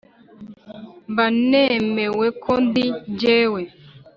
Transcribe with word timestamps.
mba 1.11 1.25
nemewe 1.49 2.27
ko 2.43 2.51
ndi 2.65 2.85
jyewe 3.19 3.61